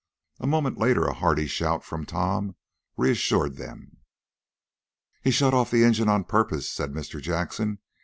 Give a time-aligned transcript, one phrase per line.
[0.39, 2.55] A moment later a hearty shout from Tom
[2.97, 3.97] reassured them.
[5.21, 7.21] "He shut off the engine on purpose," said Mr.
[7.21, 7.77] Jackson.